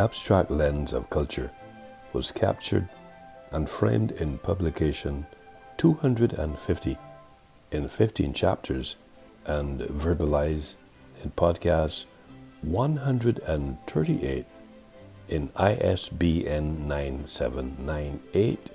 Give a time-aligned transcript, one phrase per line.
[0.00, 1.50] abstract lens of culture
[2.14, 2.88] was captured
[3.52, 5.26] and framed in publication
[5.76, 6.96] 250
[7.72, 8.96] in 15 chapters
[9.44, 10.76] and verbalized
[11.22, 12.06] in podcast
[12.62, 14.46] 138
[15.28, 18.70] in ISBN 9798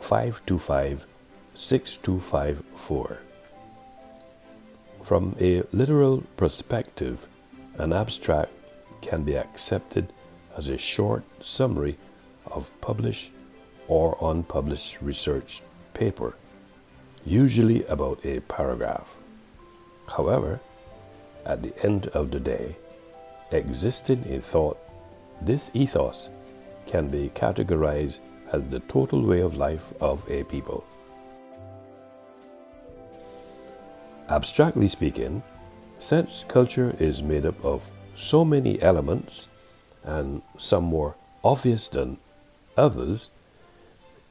[0.00, 1.06] 525
[1.54, 3.18] 6254.
[5.02, 7.26] From a literal perspective,
[7.78, 8.52] an abstract
[9.06, 10.12] can be accepted
[10.56, 11.96] as a short summary
[12.46, 13.30] of published
[13.88, 15.62] or unpublished research
[15.94, 16.36] paper,
[17.24, 19.14] usually about a paragraph.
[20.08, 20.60] However,
[21.44, 22.76] at the end of the day,
[23.52, 24.78] existing in thought,
[25.40, 26.30] this ethos
[26.86, 28.18] can be categorized
[28.52, 30.84] as the total way of life of a people.
[34.28, 35.42] Abstractly speaking,
[35.98, 39.48] since culture is made up of so many elements,
[40.02, 41.14] and some more
[41.44, 42.18] obvious than
[42.76, 43.30] others,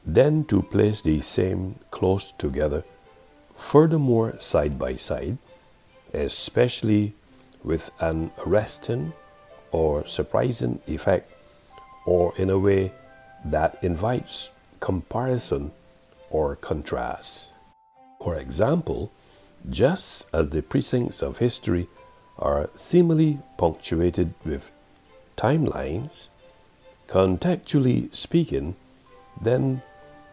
[0.05, 2.83] then to place the same close together,
[3.55, 5.37] furthermore side by side,
[6.13, 7.13] especially
[7.63, 9.13] with an arresting
[9.71, 11.31] or surprising effect,
[12.05, 12.91] or in a way
[13.43, 15.71] that invites comparison
[16.29, 17.51] or contrast.
[18.21, 19.11] For example,
[19.69, 21.87] just as the precincts of history
[22.37, 24.69] are seemingly punctuated with
[25.37, 26.27] timelines,
[27.07, 28.75] contextually speaking,
[29.41, 29.81] then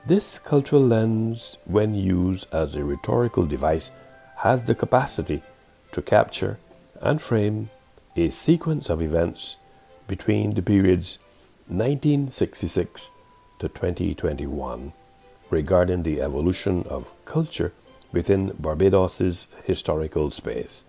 [0.07, 3.91] this cultural lens, when used as a rhetorical device,
[4.39, 5.43] has the capacity
[5.93, 6.59] to capture
[7.01, 7.71] and frame
[8.17, 9.57] a sequence of events
[10.09, 11.19] between the periods
[11.69, 13.11] 1966
[13.59, 14.93] to 2021
[15.51, 17.73] regarding the evolution of culture
[18.11, 20.85] within Barbados's historical space.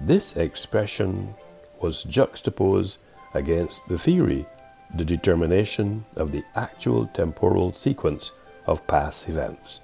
[0.00, 1.34] This expression
[1.80, 2.98] was juxtaposed
[3.34, 4.46] against the theory,
[4.94, 8.32] the determination of the actual temporal sequence
[8.66, 9.80] of past events.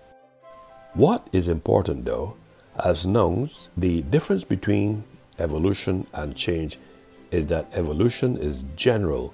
[0.95, 2.37] What is important, though,
[2.85, 5.05] as nouns, the difference between
[5.39, 6.79] evolution and change
[7.31, 9.33] is that evolution is general,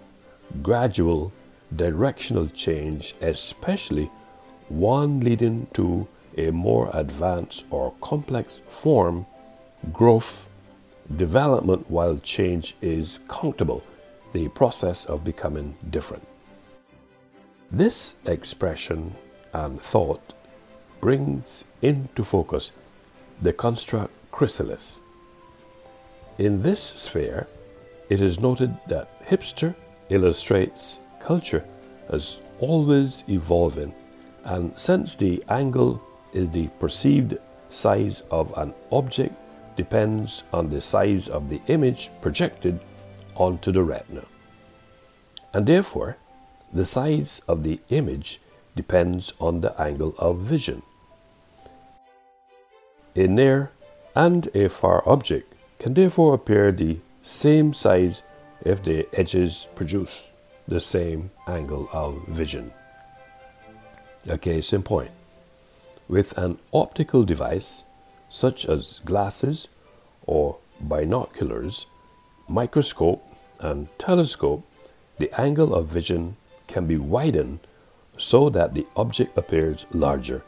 [0.63, 1.33] gradual,
[1.75, 4.11] directional change, especially
[4.69, 9.27] one leading to a more advanced or complex form,
[9.93, 10.46] growth,
[11.15, 13.83] development, while change is comfortable,
[14.33, 16.27] the process of becoming different.
[17.71, 19.15] This expression
[19.53, 20.35] and thought
[21.01, 22.73] brings into focus
[23.41, 25.01] the construct chrysalis.
[26.39, 27.47] In this sphere,
[28.09, 29.75] it is noted that hipster
[30.11, 31.65] illustrates culture
[32.09, 33.95] as always evolving,
[34.45, 36.03] and since the angle
[36.33, 37.39] is the perceived
[37.71, 39.35] size of an object
[39.77, 42.81] depends on the size of the image projected
[43.35, 44.25] onto the retina.
[45.53, 46.17] And therefore,
[46.73, 48.41] the size of the image
[48.75, 50.83] depends on the angle of vision.
[53.15, 53.71] A near
[54.15, 58.23] and a far object can therefore appear the same size
[58.65, 60.31] if the edges produce
[60.69, 62.73] the same angle of vision.
[64.29, 65.11] A case in point.
[66.09, 67.85] With an optical device,
[68.29, 69.69] such as glasses
[70.27, 71.87] or binoculars,
[72.49, 73.23] microscope,
[73.61, 74.65] and telescope,
[75.19, 76.37] the angle of vision
[76.67, 77.61] can be widened
[78.19, 80.43] so that the object appears larger,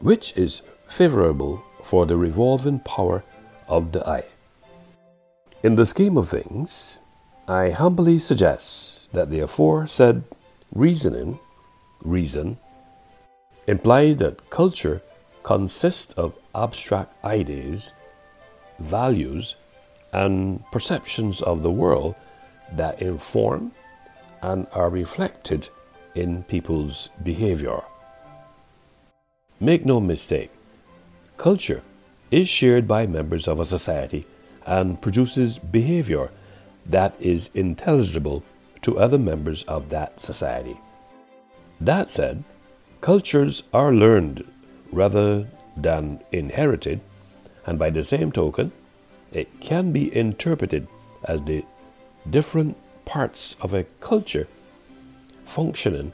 [0.00, 3.22] which is favorable for the resolving power
[3.68, 4.24] of the eye.
[5.62, 7.00] In the scheme of things,
[7.48, 10.22] I humbly suggest that the aforesaid
[10.74, 11.38] reasoning,
[12.02, 12.58] reason,
[13.66, 15.02] implies that culture
[15.42, 17.92] consists of abstract ideas,
[18.78, 19.56] values,
[20.12, 22.14] and perceptions of the world
[22.72, 23.72] that inform
[24.42, 25.68] and are reflected
[26.14, 27.82] in people's behavior.
[29.60, 30.50] Make no mistake,
[31.36, 31.82] culture
[32.30, 34.26] is shared by members of a society
[34.66, 36.30] and produces behavior
[36.86, 38.42] that is intelligible
[38.82, 40.78] to other members of that society.
[41.80, 42.44] That said,
[43.00, 44.44] Cultures are learned
[44.92, 45.46] rather
[45.76, 47.00] than inherited,
[47.66, 48.72] and by the same token,
[49.32, 50.88] it can be interpreted
[51.24, 51.64] as the
[52.28, 54.48] different parts of a culture
[55.44, 56.12] functioning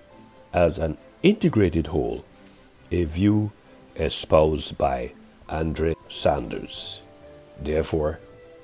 [0.52, 2.24] as an integrated whole,
[2.90, 3.52] a view
[3.96, 5.12] espoused by
[5.48, 7.02] Andre Sanders.
[7.60, 8.18] Therefore,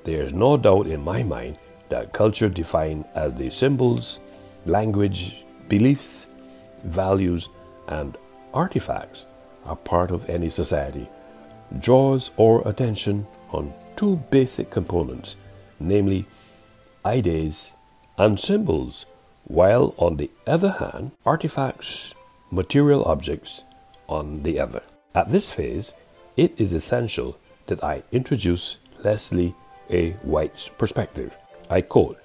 [0.05, 1.59] there is no doubt in my mind
[1.89, 4.21] that culture defined as the symbols,
[4.67, 6.27] language, beliefs,
[6.85, 7.49] values,
[7.89, 8.17] and
[8.53, 9.27] artifacts
[9.65, 11.09] are part of any society
[11.81, 15.37] draws our attention on two basic components,
[15.81, 16.27] namely
[17.05, 17.77] ideas,
[18.19, 19.07] and symbols,
[19.45, 22.15] while on the other hand, artifacts,
[22.51, 23.65] material objects
[24.09, 24.83] on the other.
[25.15, 25.93] At this phase,
[26.37, 29.55] it is essential that I introduce Leslie
[29.91, 30.13] A.
[30.23, 31.37] White's perspective.
[31.71, 32.19] I quote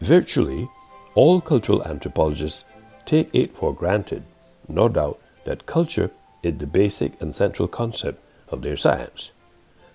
[0.00, 0.68] Virtually
[1.14, 2.64] all cultural anthropologists
[3.04, 4.22] take it for granted,
[4.68, 6.10] no doubt, that culture
[6.42, 9.32] is the basic and central concept of their science.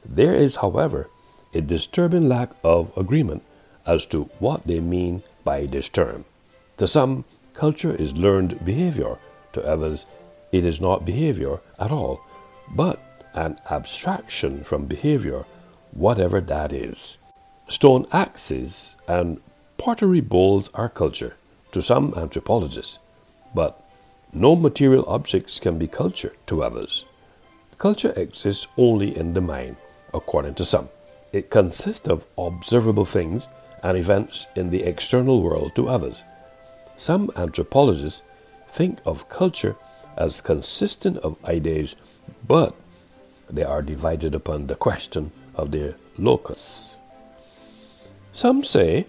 [0.05, 1.09] There is, however,
[1.53, 3.43] a disturbing lack of agreement
[3.85, 6.25] as to what they mean by this term.
[6.77, 9.17] To some, culture is learned behavior,
[9.53, 10.05] to others,
[10.51, 12.21] it is not behavior at all,
[12.69, 12.99] but
[13.33, 15.45] an abstraction from behavior,
[15.91, 17.17] whatever that is.
[17.67, 19.41] Stone axes and
[19.77, 21.35] pottery bowls are culture
[21.71, 22.99] to some anthropologists,
[23.53, 23.83] but
[24.33, 27.05] no material objects can be culture to others.
[27.77, 29.77] Culture exists only in the mind,
[30.13, 30.89] according to some.
[31.31, 33.47] It consists of observable things
[33.83, 36.23] and events in the external world to others.
[36.95, 38.23] Some anthropologists
[38.69, 39.75] think of culture
[40.17, 41.95] as consistent of ideas,
[42.47, 42.75] but
[43.49, 46.97] they are divided upon the question of their locus.
[48.31, 49.05] Some say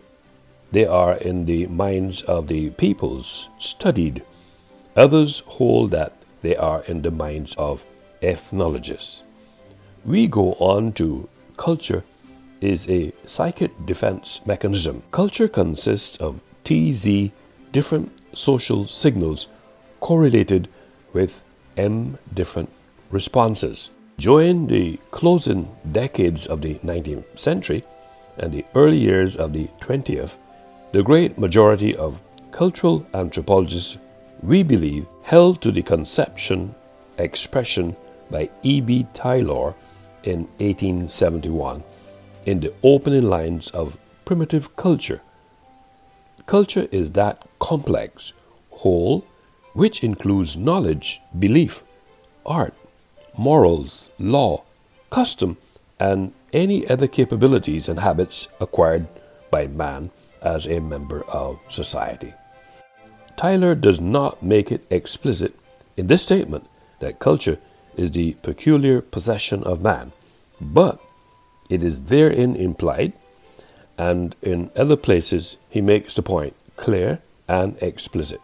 [0.71, 4.23] they are in the minds of the peoples studied.
[4.99, 6.13] Others hold that
[6.43, 7.87] they are in the minds of
[8.21, 9.23] ethnologists.
[10.05, 12.03] We go on to culture
[12.61, 15.05] is a psychic defense mechanism.
[15.13, 17.31] Culture consists of TZ
[17.71, 19.47] different social signals
[20.01, 20.67] correlated
[21.13, 21.45] with
[21.77, 22.71] M different
[23.13, 23.91] responses.
[24.19, 27.85] During the closing decades of the 19th century
[28.37, 30.39] and the early years of the 20th,
[30.91, 33.99] the great majority of cultural anthropologists,
[34.43, 36.75] we believe, held to the conception
[37.19, 37.97] expression
[38.31, 39.07] by E.B.
[39.15, 39.75] Tylor
[40.23, 41.83] in 1871
[42.47, 45.21] in the opening lines of primitive culture.
[46.47, 48.33] Culture is that complex
[48.71, 49.25] whole
[49.75, 51.83] which includes knowledge, belief,
[52.47, 52.75] art,
[53.37, 54.63] morals, law,
[55.11, 55.57] custom,
[56.01, 59.07] and any other capabilities and habits acquired
[59.51, 60.11] by man
[60.43, 62.33] as a member of society.
[63.39, 65.55] Tylor does not make it explicit
[65.97, 66.67] in this statement
[66.99, 67.59] that culture
[67.97, 70.11] is the peculiar possession of man,
[70.61, 71.01] but
[71.71, 73.13] it is therein implied,
[73.97, 78.41] and in other places he makes the point clear and explicit.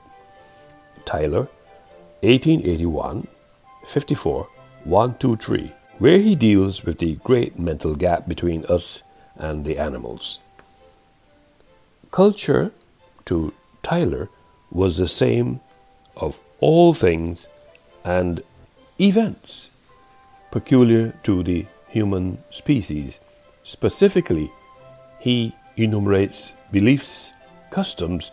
[1.05, 1.49] Tylor,
[2.20, 3.26] 1881,
[3.85, 4.49] 54,
[4.85, 9.02] 123, where he deals with the great mental gap between us
[9.35, 10.38] and the animals.
[12.12, 12.70] Culture,
[13.25, 13.52] to
[13.82, 14.29] Tylor,
[14.75, 15.61] was the same
[16.17, 17.49] of all things
[18.05, 18.43] and
[19.00, 19.71] events
[20.50, 23.21] peculiar to the human species.
[23.62, 24.50] Specifically,
[25.19, 27.32] he enumerates beliefs,
[27.71, 28.31] customs,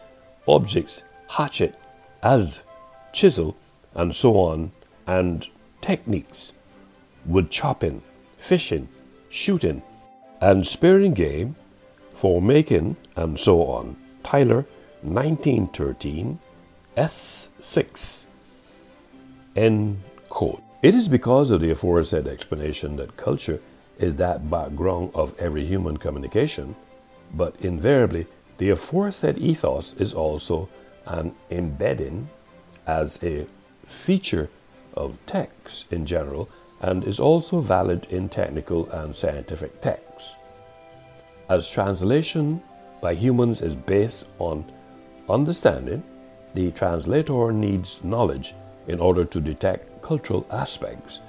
[0.47, 1.75] objects, hatchet,
[2.21, 2.63] as,
[3.13, 3.55] chisel,
[3.95, 4.71] and so on,
[5.07, 5.47] and
[5.81, 6.53] techniques,
[7.25, 8.01] wood chopping,
[8.37, 8.87] fishing,
[9.29, 9.81] shooting,
[10.41, 11.55] and spearing game,
[12.13, 13.95] for making, and so on.
[14.23, 14.65] Tylor,
[15.01, 16.39] 1913,
[16.97, 18.23] S6.
[19.55, 20.61] End quote.
[20.81, 23.59] It is because of the aforesaid explanation that culture
[23.99, 26.75] is that background of every human communication,
[27.33, 28.27] but invariably
[28.57, 30.69] the aforesaid ethos is also
[31.05, 32.29] an embedding
[32.87, 33.45] as a
[33.85, 34.49] feature
[34.95, 36.49] of text in general
[36.81, 40.35] and is also valid in technical and scientific texts.
[41.49, 42.61] As translation
[43.01, 44.71] by humans is based on
[45.31, 46.03] understanding,
[46.53, 48.53] the translator needs knowledge
[48.87, 51.21] in order to detect cultural aspects.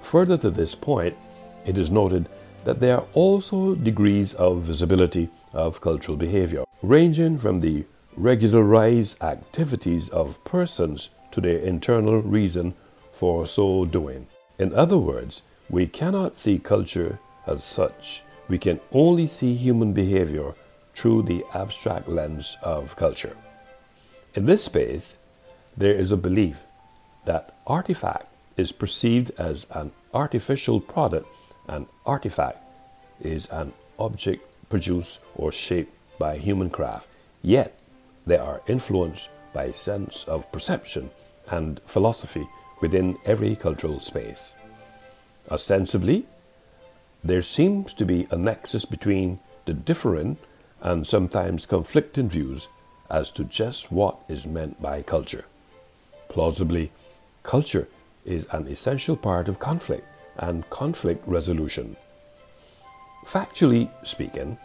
[0.00, 1.16] Further to this point,
[1.64, 2.28] it is noted
[2.64, 7.84] that there are also degrees of visibility of cultural behavior, ranging from the
[8.16, 12.74] regularized activities of persons to their internal reason
[13.12, 14.26] for so doing.
[14.58, 18.22] In other words, we cannot see culture as such.
[18.48, 20.54] We can only see human behavior
[20.94, 23.36] through the abstract lens of culture.
[24.34, 25.18] In this space,
[25.76, 26.64] there is a belief
[27.24, 31.26] that artifact is perceived as an artificial product
[31.68, 32.58] and artifact
[33.20, 37.08] is an object produced or shaped by human craft,
[37.42, 37.78] yet
[38.26, 41.10] they are influenced by sense of perception
[41.48, 42.46] and philosophy
[42.80, 44.56] within every cultural space.
[45.50, 46.26] Ostensibly,
[47.22, 50.36] there seems to be a nexus between the differing
[50.84, 52.68] and sometimes conflicting views
[53.10, 55.44] as to just what is meant by culture.
[56.28, 56.92] Plausibly,
[57.44, 57.86] Culture
[58.24, 60.06] is an essential part of conflict
[60.38, 61.94] and conflict resolution.
[63.26, 64.56] Factually speaking,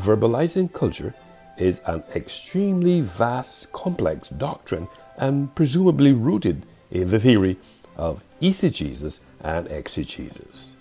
[0.00, 1.14] verbalizing culture
[1.58, 4.88] is an extremely vast, complex doctrine
[5.18, 7.58] and presumably rooted in the theory
[7.96, 10.76] of eisegesis and exegesis.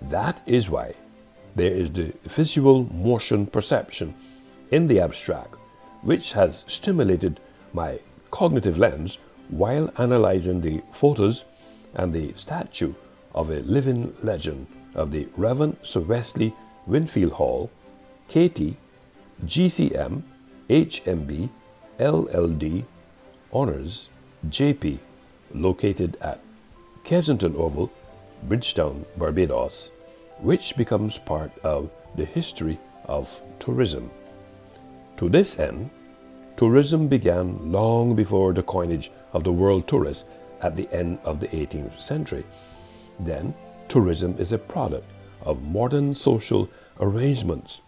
[0.00, 0.94] That is why
[1.54, 4.14] there is the visual motion perception
[4.70, 5.54] in the abstract,
[6.02, 7.40] which has stimulated
[7.72, 7.98] my
[8.30, 11.44] cognitive lens while analyzing the photos
[11.94, 12.94] and the statue
[13.34, 16.54] of a living legend of the Reverend Sir Wesley
[16.86, 17.70] Winfield Hall,
[18.28, 18.76] KT,
[19.44, 20.22] GCM,
[20.68, 21.48] HMB,
[21.98, 22.84] LLD,
[23.52, 24.08] Honors,
[24.48, 24.98] JP,
[25.54, 26.40] located at
[27.04, 27.90] Kensington Oval,
[28.44, 29.90] Bridgetown, Barbados,
[30.42, 34.10] which becomes part of the history of tourism.
[35.18, 35.90] To this end,
[36.56, 40.24] tourism began long before the coinage of the world tourist
[40.62, 42.44] at the end of the 18th century.
[43.18, 43.54] Then,
[43.88, 45.06] tourism is a product
[45.42, 46.68] of modern social
[47.00, 47.82] arrangements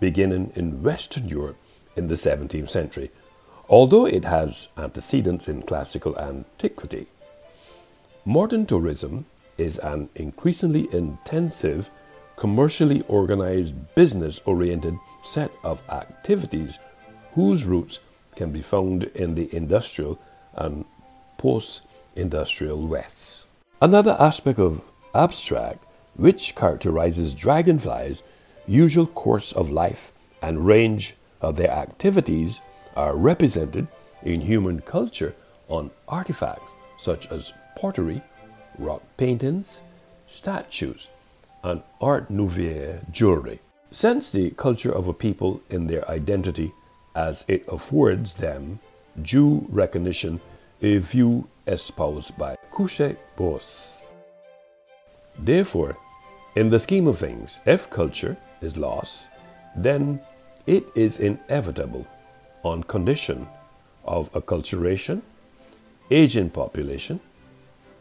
[0.00, 1.56] beginning in Western Europe
[1.96, 3.10] in the 17th century,
[3.68, 7.06] although it has antecedents in classical antiquity.
[8.24, 9.26] Modern tourism
[9.58, 11.90] is an increasingly intensive,
[12.36, 16.78] commercially organized, business oriented set of activities
[17.32, 18.00] whose roots
[18.36, 20.18] can be found in the industrial
[20.54, 20.84] and
[21.36, 21.86] post
[22.16, 23.48] industrial West.
[23.82, 24.84] Another aspect of
[25.14, 25.84] abstract
[26.14, 28.22] which characterizes dragonflies'
[28.66, 30.12] usual course of life
[30.42, 32.60] and range of their activities
[32.96, 33.86] are represented
[34.22, 35.34] in human culture
[35.68, 38.20] on artifacts such as pottery,
[38.78, 39.80] rock paintings,
[40.26, 41.08] statues,
[41.62, 43.60] and Art Nouveau jewelry.
[43.90, 46.72] Since the culture of a people in their identity
[47.14, 48.78] as it affords them
[49.22, 50.40] due recognition,
[50.82, 54.06] a view espoused by Couché-Brosse.
[55.38, 55.96] Therefore,
[56.54, 59.30] in the scheme of things, if culture is lost,
[59.76, 60.20] then
[60.66, 62.06] it is inevitable
[62.62, 63.48] on condition
[64.04, 65.22] of acculturation,
[66.10, 67.20] aging population,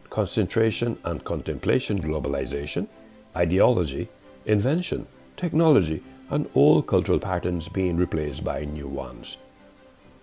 [0.10, 2.88] concentration and contemplation globalization,
[3.36, 4.10] ideology,
[4.46, 9.38] invention, technology, and all cultural patterns being replaced by new ones.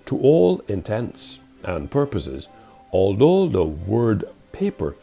[0.06, 2.48] To all intents and purposes,
[2.92, 4.96] although the word paper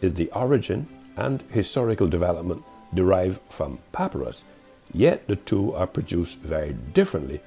[0.00, 2.62] is the origin and historical development
[2.92, 4.44] derived from papyrus,
[4.92, 7.40] yet the two are produced very differently,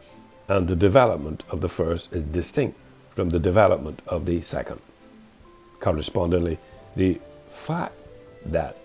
[0.47, 2.77] and the development of the first is distinct
[3.13, 4.81] from the development of the second.
[5.79, 6.57] Correspondingly,
[6.95, 7.19] the
[7.49, 7.95] fact
[8.45, 8.77] that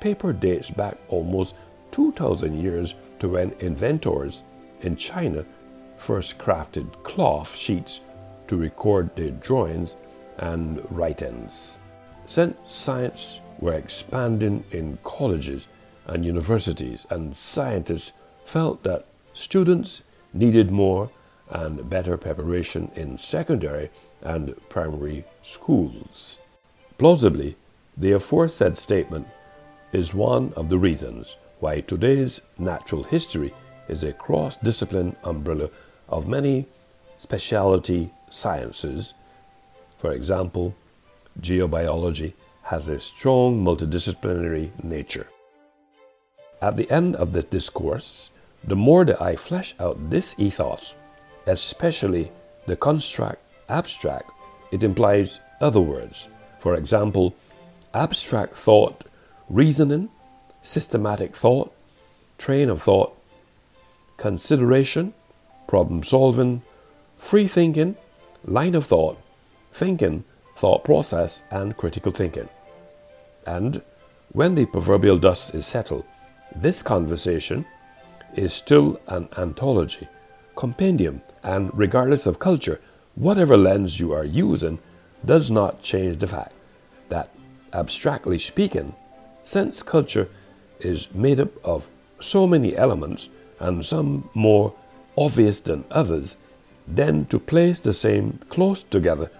[0.00, 1.54] paper dates back almost
[1.92, 4.42] 2,000 years to when inventors
[4.82, 5.44] in China
[5.96, 8.00] first crafted cloth sheets
[8.46, 9.96] to record their drawings
[10.38, 11.78] and writings.
[12.26, 15.66] Since science were expanding in colleges
[16.06, 18.12] and universities, and scientists
[18.44, 20.02] felt that students
[20.32, 21.10] needed more
[21.50, 23.90] and better preparation in secondary
[24.22, 26.38] and primary schools.
[26.98, 27.56] Plausibly,
[27.96, 29.26] the aforesaid statement
[29.92, 33.52] is one of the reasons why today's natural history
[33.88, 35.70] is a cross discipline umbrella
[36.08, 36.66] of many
[37.16, 39.14] specialty sciences.
[39.96, 40.74] For example,
[41.40, 45.26] geobiology has a strong multidisciplinary nature.
[46.60, 48.30] At the end of this discourse,
[48.64, 50.96] the more that I flesh out this ethos,
[51.46, 52.30] especially
[52.66, 54.30] the construct abstract,
[54.70, 56.28] it implies other words.
[56.58, 57.34] For example,
[57.94, 59.04] abstract thought,
[59.48, 60.10] reasoning,
[60.62, 61.72] systematic thought,
[62.36, 63.16] train of thought,
[64.16, 65.14] consideration,
[65.66, 66.62] problem solving,
[67.16, 67.96] free thinking,
[68.44, 69.18] line of thought,
[69.72, 70.24] thinking,
[70.56, 72.48] thought process, and critical thinking.
[73.46, 73.82] And
[74.32, 76.04] when the proverbial dust is settled,
[76.54, 77.64] this conversation
[78.34, 80.08] is still an anthology,
[80.56, 82.80] compendium, and regardless of culture,
[83.18, 84.78] whatever lens you are using
[85.24, 86.52] does not change the fact
[87.08, 87.30] that,
[87.72, 88.94] abstractly speaking,
[89.42, 90.28] since culture
[90.78, 94.72] is made up of so many elements and some more
[95.16, 96.36] obvious than others,
[96.86, 99.30] then to place the same close together,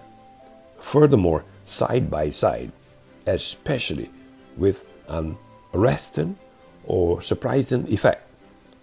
[0.80, 2.72] furthermore side by side,
[3.26, 4.10] especially
[4.56, 5.36] with an
[5.72, 6.36] arresting
[6.84, 8.28] or surprising effect,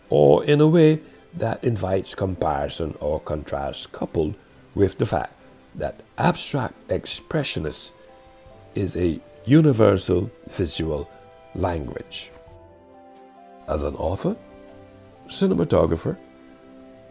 [0.09, 1.01] or in a way
[1.33, 4.35] that invites comparison or contrast, coupled
[4.75, 5.33] with the fact
[5.75, 7.91] that abstract expressionists
[8.75, 11.09] is a universal visual
[11.55, 12.31] language.
[13.67, 14.35] As an author,
[15.27, 16.17] cinematographer,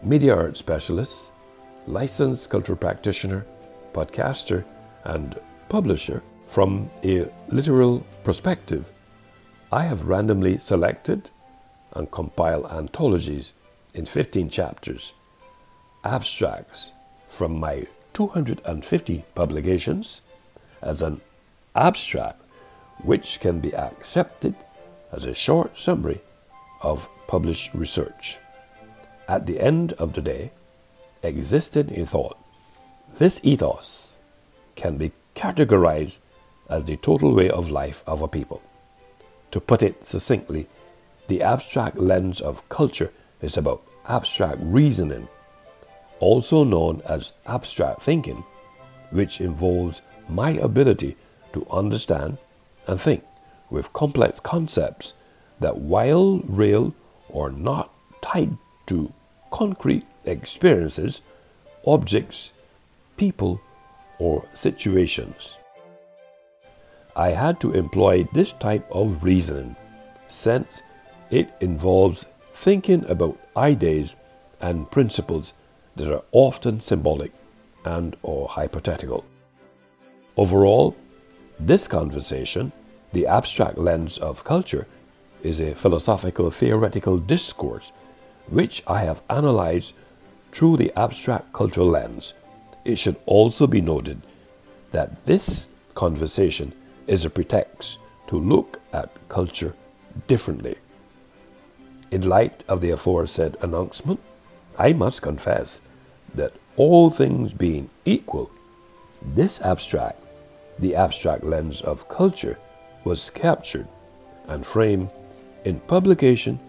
[0.03, 1.31] media art specialist,
[1.87, 3.45] licensed cultural practitioner,
[3.93, 4.63] podcaster,
[5.03, 8.91] and publisher, from a literal perspective,
[9.71, 11.29] I have randomly selected
[11.93, 13.53] and compiled anthologies
[13.93, 15.13] in 15 chapters,
[16.03, 16.91] abstracts
[17.27, 20.21] from my 250 publications
[20.81, 21.21] as an
[21.75, 22.41] abstract
[23.03, 24.55] which can be accepted
[25.11, 26.21] as a short summary
[26.81, 28.37] of published research.
[29.27, 30.51] At the end of the day,
[31.23, 32.37] existed in thought.
[33.17, 34.15] This ethos
[34.75, 36.19] can be categorized
[36.69, 38.61] as the total way of life of a people.
[39.51, 40.67] To put it succinctly,
[41.27, 45.27] the abstract lens of culture is about abstract reasoning,
[46.19, 48.43] also known as abstract thinking,
[49.11, 51.15] which involves my ability
[51.53, 52.37] to understand
[52.87, 53.23] and think
[53.69, 55.13] with complex concepts
[55.59, 56.93] that, while real
[57.29, 57.91] or not
[58.21, 58.57] tied
[58.87, 59.11] to
[59.51, 61.21] concrete experiences,
[61.85, 62.53] objects,
[63.17, 63.61] people,
[64.19, 65.55] or situations.
[67.15, 69.75] I had to employ this type of reasoning
[70.27, 70.81] since
[71.29, 74.15] it involves thinking about ideas
[74.61, 75.53] and principles
[75.95, 77.31] that are often symbolic
[77.85, 79.23] and or hypothetical.
[80.37, 80.95] Overall,
[81.59, 82.71] this conversation,
[83.13, 84.87] the abstract lens of culture,
[85.43, 87.91] is a philosophical theoretical discourse
[88.49, 89.93] which I have analyzed
[90.51, 92.33] through the abstract cultural lens.
[92.83, 94.21] It should also be noted
[94.91, 96.73] that this conversation
[97.07, 99.75] is a pretext to look at culture
[100.27, 100.75] differently.
[102.11, 104.19] In light of the aforesaid announcement,
[104.77, 105.81] I must confess
[106.35, 108.51] that all things being equal,
[109.21, 110.21] this abstract,
[110.79, 112.57] the abstract lens of culture,
[113.03, 113.87] was captured
[114.47, 115.09] and framed
[115.63, 116.59] in publication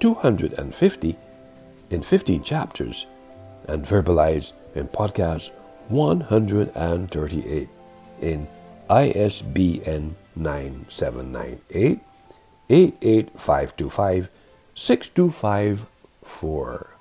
[0.00, 1.16] 250
[1.90, 3.06] in 15 chapters
[3.68, 5.50] and verbalized in podcast
[5.88, 7.68] 138
[8.20, 8.48] in
[8.88, 12.00] ISBN 9798
[12.70, 14.30] 88525
[14.74, 16.91] 6254.